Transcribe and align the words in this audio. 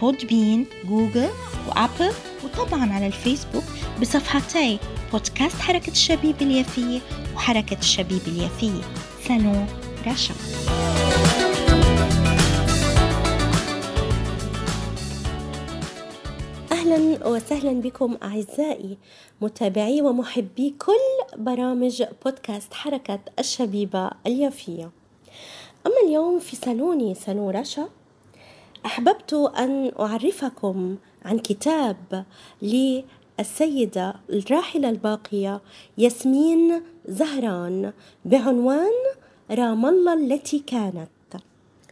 Podbean 0.00 0.66
Google 0.88 1.28
وابل 1.68 2.12
وطبعا 2.44 2.92
على 2.92 3.06
الفيسبوك 3.06 3.64
بصفحتي 4.00 4.78
بودكاست 5.12 5.56
حركة 5.56 5.90
الشبيب 5.90 6.42
اليافية 6.42 7.00
وحركة 7.34 7.78
الشبيب 7.78 8.20
اليافية. 8.26 8.80
سالون 9.28 9.66
رشا. 10.06 10.34
أهلا 16.72 17.28
وسهلا 17.28 17.80
بكم 17.80 18.16
أعزائي 18.22 18.98
متابعي 19.40 20.02
ومحبي 20.02 20.74
كل 20.78 21.36
برامج 21.36 22.02
بودكاست 22.24 22.74
حركة 22.74 23.20
الشبيبة 23.38 24.10
اليافية. 24.26 24.90
أما 25.86 25.94
اليوم 26.06 26.38
في 26.38 26.56
صالوني 26.56 27.14
صالون 27.14 27.56
رشا 27.56 27.88
أحببت 28.86 29.32
أن 29.34 29.92
أعرفكم 30.00 30.96
عن 31.24 31.38
كتاب 31.38 32.24
للسيدة 32.62 34.14
الراحلة 34.30 34.90
الباقية 34.90 35.60
ياسمين 35.98 36.82
زهران 37.08 37.92
بعنوان 38.24 38.92
رام 39.50 39.86
الله 39.86 40.14
التي 40.14 40.58
كانت 40.58 41.08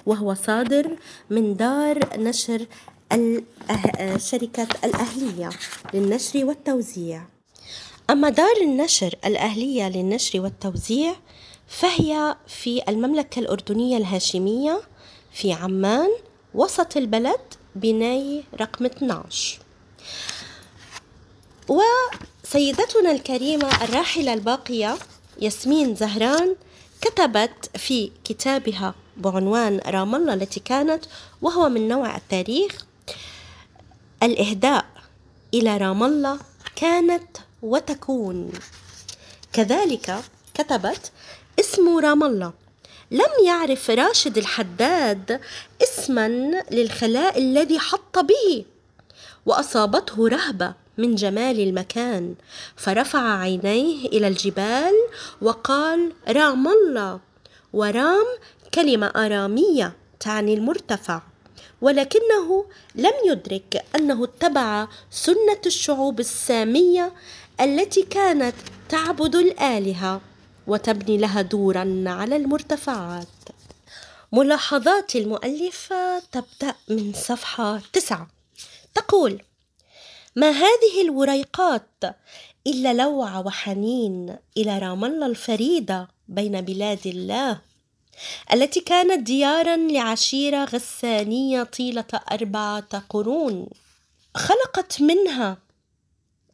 وهو 0.06 0.34
صادر 0.34 0.96
من 1.30 1.56
دار 1.56 2.18
نشر 2.18 2.66
شركة 4.16 4.68
الأهلية 4.84 5.50
للنشر 5.94 6.44
والتوزيع. 6.44 7.22
أما 8.10 8.28
دار 8.28 8.56
النشر 8.62 9.14
الأهلية 9.24 9.88
للنشر 9.88 10.40
والتوزيع 10.40 11.14
فهي 11.66 12.36
في 12.46 12.82
المملكة 12.88 13.38
الأردنية 13.38 13.96
الهاشمية 13.96 14.80
في 15.32 15.52
عمان 15.52 16.08
وسط 16.54 16.96
البلد 16.96 17.40
بناي 17.74 18.44
رقم 18.60 18.84
12 18.84 19.58
وسيدتنا 21.68 23.10
الكريمة 23.10 23.84
الراحلة 23.84 24.34
الباقية 24.34 24.98
ياسمين 25.40 25.94
زهران 25.94 26.56
كتبت 27.00 27.70
في 27.76 28.10
كتابها 28.24 28.94
بعنوان 29.16 29.80
رام 29.86 30.14
الله 30.14 30.34
التي 30.34 30.60
كانت 30.60 31.04
وهو 31.42 31.68
من 31.68 31.88
نوع 31.88 32.16
التاريخ 32.16 32.86
الإهداء 34.22 34.86
إلى 35.54 35.76
رام 35.76 36.02
الله 36.02 36.38
كانت 36.76 37.36
وتكون. 37.62 38.52
كذلك 39.52 40.24
كتبت 40.54 41.12
اسم 41.60 41.98
رام 41.98 42.24
الله. 42.24 42.52
لم 43.10 43.46
يعرف 43.46 43.90
راشد 43.90 44.38
الحداد 44.38 45.40
اسما 45.82 46.28
للخلاء 46.70 47.38
الذي 47.38 47.78
حط 47.78 48.18
به 48.18 48.64
وأصابته 49.46 50.28
رهبة 50.28 50.74
من 50.98 51.14
جمال 51.14 51.60
المكان. 51.60 52.34
فرفع 52.76 53.38
عينيه 53.38 54.06
إلى 54.06 54.28
الجبال 54.28 54.92
وقال 55.42 56.12
رام 56.28 56.68
الله. 56.68 57.20
ورام 57.72 58.26
كلمة 58.74 59.06
آرامية 59.06 59.92
تعني 60.20 60.54
المرتفع 60.54 61.22
ولكنه 61.80 62.64
لم 62.94 63.12
يدرك 63.24 63.84
أنه 63.96 64.24
اتبع 64.24 64.88
سنة 65.10 65.60
الشعوب 65.66 66.20
السامية 66.20 67.12
التي 67.60 68.02
كانت 68.02 68.54
تعبد 68.88 69.36
الآلهة. 69.36 70.20
وتبني 70.68 71.16
لها 71.16 71.42
دورا 71.42 72.04
على 72.06 72.36
المرتفعات. 72.36 73.26
ملاحظات 74.32 75.16
المؤلفة 75.16 76.18
تبدأ 76.18 76.74
من 76.88 77.12
صفحة 77.12 77.80
تسعة. 77.92 78.28
تقول 78.94 79.42
ما 80.36 80.50
هذه 80.50 81.02
الوريقات 81.02 82.04
إلا 82.66 82.92
لوعة 82.92 83.46
وحنين 83.46 84.36
إلى 84.56 84.78
رام 84.78 85.04
الله 85.04 85.26
الفريدة 85.26 86.08
بين 86.28 86.60
بلاد 86.60 87.06
الله 87.06 87.60
التي 88.52 88.80
كانت 88.80 89.26
ديارا 89.26 89.76
لعشيرة 89.76 90.64
غسانية 90.64 91.62
طيلة 91.62 92.04
أربعة 92.32 92.98
قرون 93.08 93.66
خلقت 94.34 95.00
منها 95.00 95.58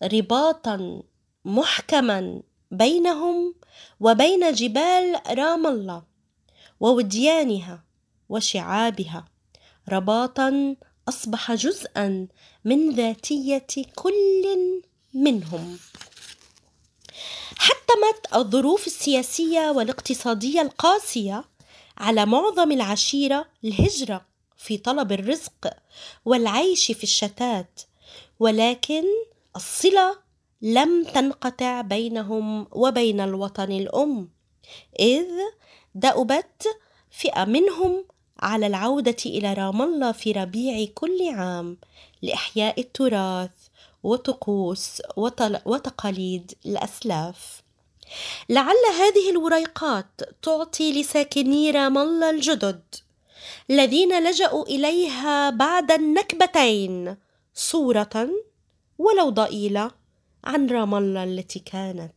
رباطا 0.03 1.03
محكما 1.45 2.43
بينهم 2.71 3.55
وبين 4.01 4.53
جبال 4.53 5.21
رام 5.39 5.67
الله 5.67 6.03
ووديانها 6.81 7.85
وشعابها. 8.29 9.25
رباطا 9.89 10.77
أصبح 11.09 11.53
جزءا 11.53 12.27
من 12.65 12.91
ذاتية 12.91 13.67
كل 13.95 14.83
منهم. 15.15 15.79
حتمت 17.57 18.35
الظروف 18.35 18.87
السياسية 18.87 19.71
والاقتصادية 19.71 20.63
القاسية 20.63 21.45
على 21.99 22.27
معظم 22.27 22.73
العشيرة 22.73 23.47
الهجرة 23.65 24.27
في 24.57 24.77
طلب 24.79 25.13
الرزق 25.13 25.77
والعيش 26.25 26.93
في 26.93 27.03
الشتات 27.03 27.81
ولكن 28.41 29.05
الصلة 29.57 30.19
لم 30.65 31.05
تنقطع 31.05 31.81
بينهم 31.81 32.67
وبين 32.73 33.21
الوطن 33.21 33.73
الأم 33.73 34.29
إذ 35.01 35.27
دأبت 35.95 36.67
فئة 37.11 37.45
منهم 37.45 38.05
على 38.41 38.67
العودة 38.67 39.17
إلى 39.27 39.55
رام 39.55 39.83
الله 39.83 40.13
في 40.13 40.33
ربيع 40.33 40.87
كل 40.95 41.29
عام 41.29 41.77
لإحياء 42.23 42.81
التراث 42.81 43.51
وطقوس 44.03 45.03
وتقاليد 45.67 46.53
الأسلاف. 46.67 47.63
لعل 48.49 48.85
هذه 48.99 49.31
الوريقات 49.31 50.21
تعطي 50.43 51.01
لساكني 51.01 51.71
رام 51.71 51.99
الله 51.99 52.31
الجدد 52.31 52.83
الذين 53.71 54.25
لجأوا 54.25 54.65
إليها 54.65 55.51
بعد 55.51 55.93
النكبتين 55.93 57.17
صورة 57.55 58.31
ولو 58.99 59.31
ضئيلة. 59.31 60.04
عن 60.45 60.67
رام 60.67 60.95
الله 60.95 61.25
التي 61.25 61.59
كانت. 61.59 62.13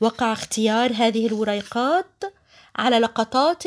وقع 0.00 0.32
اختيار 0.32 0.92
هذه 0.92 1.26
الوريقات 1.26 2.24
على 2.76 2.98
لقطات 2.98 3.64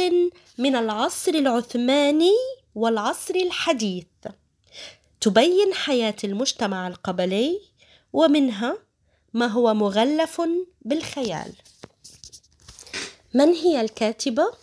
من 0.58 0.76
العصر 0.76 1.32
العثماني 1.32 2.32
والعصر 2.76 3.36
الحديث 3.36 4.06
تبين 5.22 5.74
حياة 5.74 6.16
المجتمع 6.24 6.88
القبلي 6.88 7.62
ومنها 8.14 8.78
ما 9.34 9.48
هو 9.48 9.74
مغلف 9.74 10.42
بالخيال. 10.82 11.54
من 13.34 13.54
هي 13.54 13.82
الكاتبة؟ 13.82 14.54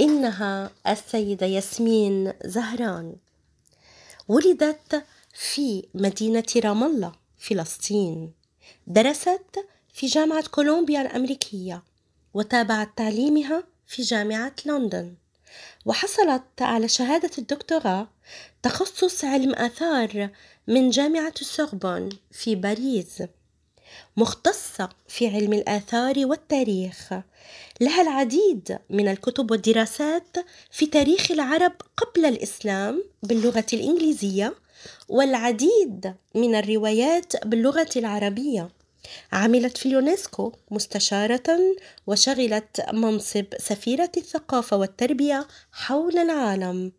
إنها 0.00 0.70
السيدة 0.86 1.46
ياسمين 1.46 2.32
زهران. 2.44 3.16
ولدت 4.28 5.04
في 5.34 5.88
مدينة 5.94 6.44
رام 6.56 6.84
الله. 6.84 7.27
فلسطين. 7.38 8.32
درست 8.86 9.66
في 9.94 10.06
جامعة 10.06 10.48
كولومبيا 10.48 11.02
الأمريكية 11.02 11.82
وتابعت 12.34 12.88
تعليمها 12.96 13.64
في 13.86 14.02
جامعة 14.02 14.54
لندن. 14.66 15.14
وحصلت 15.86 16.42
على 16.60 16.88
شهادة 16.88 17.30
الدكتوراه 17.38 18.08
تخصص 18.62 19.24
علم 19.24 19.54
آثار 19.54 20.30
من 20.66 20.90
جامعة 20.90 21.34
السوربون 21.40 22.08
في 22.30 22.54
باريس. 22.54 23.22
مختصة 24.16 24.88
في 25.08 25.28
علم 25.28 25.52
الآثار 25.52 26.26
والتاريخ. 26.26 27.12
لها 27.80 28.02
العديد 28.02 28.78
من 28.90 29.08
الكتب 29.08 29.50
والدراسات 29.50 30.36
في 30.70 30.86
تاريخ 30.86 31.30
العرب 31.30 31.72
قبل 31.96 32.24
الإسلام 32.24 33.04
باللغة 33.22 33.66
الإنجليزية 33.72 34.54
والعديد 35.08 36.14
من 36.34 36.54
الروايات 36.54 37.46
باللغة 37.46 37.88
العربية. 37.96 38.68
عملت 39.32 39.78
في 39.78 39.86
اليونسكو 39.86 40.52
مستشارة 40.70 41.58
وشغلت 42.06 42.86
منصب 42.92 43.44
سفيرة 43.58 44.10
الثقافة 44.16 44.76
والتربية 44.76 45.46
حول 45.72 46.18
العالم 46.18 46.92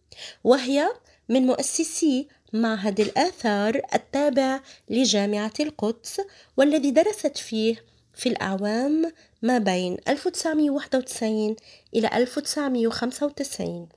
وهي 0.43 0.89
من 1.29 1.45
مؤسسي 1.45 2.27
معهد 2.53 2.99
الآثار 2.99 3.81
التابع 3.93 4.59
لجامعة 4.89 5.53
القدس 5.59 6.21
والذي 6.57 6.91
درست 6.91 7.37
فيه 7.37 7.83
في 8.15 8.29
الأعوام 8.29 9.11
ما 9.41 9.57
بين 9.57 9.97
1991 10.07 11.55
إلى 11.95 12.09
1995 12.13 13.89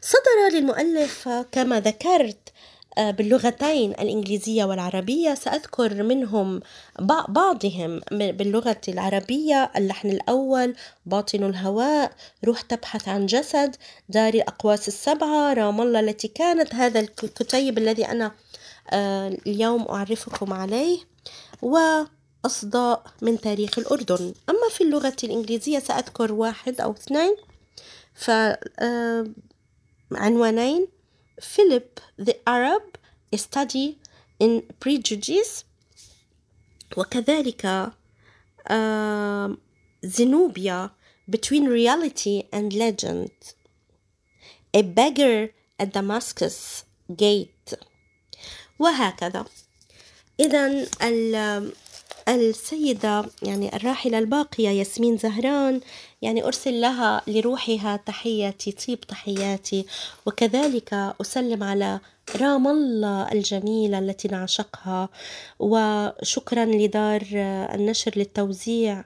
صدر 0.00 0.58
للمؤلف 0.58 1.28
كما 1.52 1.80
ذكرت 1.80 2.52
آه، 2.98 3.10
باللغتين 3.10 3.90
الإنجليزية 3.90 4.64
والعربية. 4.64 5.34
سأذكر 5.34 6.02
منهم 6.02 6.60
بعضهم 6.98 8.00
باللغة 8.10 8.80
العربية 8.88 9.70
اللحن 9.76 10.10
الأول 10.10 10.74
باطن 11.06 11.44
الهواء 11.44 12.12
روح 12.44 12.60
تبحث 12.60 13.08
عن 13.08 13.26
جسد 13.26 13.76
دار 14.08 14.34
الأقواس 14.34 14.88
السبعة 14.88 15.52
رام 15.52 15.80
الله 15.80 16.00
التي 16.00 16.28
كانت 16.28 16.74
هذا 16.74 17.00
الكتيب 17.00 17.78
الذي 17.78 18.06
أنا 18.06 18.32
آه، 18.90 19.28
اليوم 19.46 19.82
أعرفكم 19.88 20.52
عليه 20.52 20.98
وأصداء 21.62 23.04
من 23.22 23.40
تاريخ 23.40 23.78
الأردن. 23.78 24.34
أما 24.48 24.68
في 24.70 24.84
اللغة 24.84 25.16
الإنجليزية 25.24 25.78
سأذكر 25.78 26.32
واحد 26.32 26.80
أو 26.80 26.92
اثنين. 26.92 27.36
فعنوانين 28.14 29.51
آه، 30.16 30.86
Philip 31.40 32.00
the 32.18 32.36
Arab 32.46 32.98
study 33.34 33.98
in 34.38 34.62
prejudice 34.80 35.64
وكذلك 36.96 37.92
uh, 38.70 39.48
Zenobia 40.04 40.92
between 41.28 41.66
reality 41.68 42.44
and 42.52 42.72
legend 42.72 43.30
a 44.74 44.82
beggar 44.82 45.50
at 45.78 45.92
Damascus 45.92 46.84
gate 47.16 47.74
وهكذا 48.78 49.44
إذا 50.40 50.86
السيدة 52.28 53.24
يعني 53.42 53.76
الراحلة 53.76 54.18
الباقية 54.18 54.68
ياسمين 54.68 55.16
زهران 55.16 55.80
يعني 56.22 56.44
أرسل 56.44 56.80
لها 56.80 57.22
لروحها 57.26 57.96
تحياتي 57.96 58.72
طيب 58.72 59.00
تحياتي. 59.00 59.86
وكذلك 60.26 61.14
أسلم 61.20 61.62
على 61.62 62.00
رام 62.40 62.68
الله 62.68 63.32
الجميلة 63.32 63.98
التي 63.98 64.28
نعشقها. 64.28 65.08
وشكرا 65.58 66.64
لدار 66.64 67.22
النشر 67.74 68.12
للتوزيع 68.16 69.04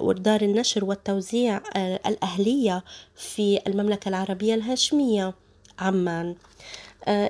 ودار 0.00 0.42
النشر 0.42 0.84
والتوزيع 0.84 1.60
الأهلية 2.06 2.84
في 3.16 3.60
المملكة 3.66 4.08
العربية 4.08 4.54
الهاشمية 4.54 5.34
عمان. 5.78 6.34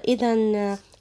إذا 0.08 0.34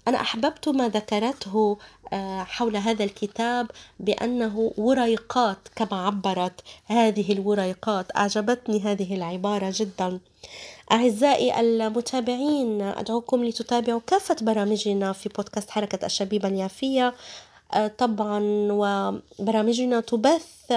أنا 0.08 0.22
أحببت 0.22 0.70
ما 0.70 0.90
ذكرته 0.90 1.78
آه، 2.14 2.44
حول 2.44 2.78
هذا 2.78 3.04
الكتاب 3.04 3.72
بأنه 4.00 4.74
وريقات 4.78 5.58
كما 5.76 6.06
عبرت. 6.06 6.62
هذه 6.86 7.32
الوريقات 7.34 8.16
أعجبتني 8.18 8.80
هذه 8.80 9.16
العبارة 9.16 9.74
جدا. 9.76 10.20
أعزائي 10.92 11.60
المتابعين 11.60 12.82
أدعوكم 12.82 13.46
لتتابعوا 13.46 14.02
كافة 14.08 14.36
برامجنا 14.42 15.14
في 15.14 15.30
بودكاست 15.30 15.70
حركة 15.70 16.06
الشبيبة 16.06 16.48
اليافية. 16.48 17.14
آه، 17.74 17.88
طبعا 17.88 18.40
وبرامجنا 18.72 20.00
تبث 20.00 20.72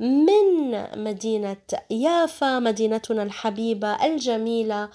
من 0.00 0.72
مدينة 1.04 1.56
يافا 1.90 2.58
مدينتنا 2.58 3.22
الحبيبة 3.22 4.06
الجميلة. 4.06 4.88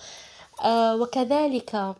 آه، 0.63 0.95
وكذلك 0.95 1.95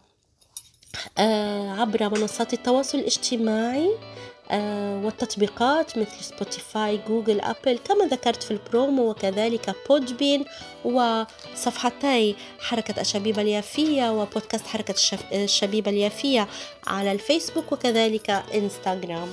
عبر 1.79 2.09
منصات 2.09 2.53
التواصل 2.53 2.97
الاجتماعي 2.97 3.89
آه، 3.89 4.38
والتطبيقات 4.51 5.97
مثل 5.97 6.23
Spotify 6.23 6.99
Google 7.07 7.41
Apple 7.41 7.77
كما 7.77 8.05
ذكرت 8.05 8.43
في 8.43 8.51
البرومو 8.51 9.09
وكذلك 9.09 9.75
Podbean 9.89 10.45
وصفحتي 10.85 12.35
حركة 12.59 13.01
الشبيبة 13.01 13.41
اليافية 13.41 14.11
وبودكاست 14.11 14.67
حركة 14.67 14.95
الشبيبة 15.33 15.91
اليافية 15.91 16.47
على 16.87 17.11
الفيسبوك 17.11 17.71
وكذلك 17.71 18.29
إنستغرام. 18.29 19.31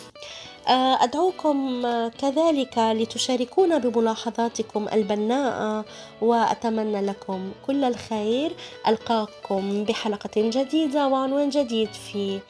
آه، 0.68 1.04
أدعوكم 1.04 1.82
كذلك 2.08 2.78
لتشاركونا 2.78 3.78
بملاحظاتكم 3.78 4.86
البناءة 4.92 5.84
وأتمنى 6.20 7.00
لكم 7.00 7.52
كل 7.66 7.84
الخير. 7.84 8.52
ألقاكم 8.86 9.84
بحلقة 9.84 10.30
جديدة 10.36 11.08
وعنوان 11.08 11.48
جديد 11.50 11.92
في 11.92 12.40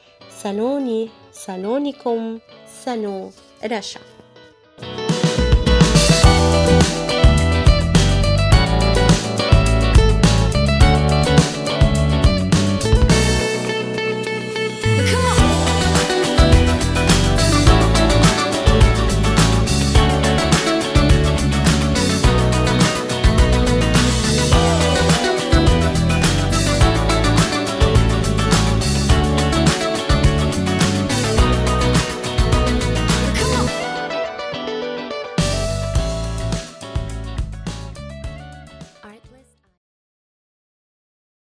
صالوني 0.43 1.11
صالونكم 1.33 2.39
صالون 2.85 3.33
رشا 3.65 4.01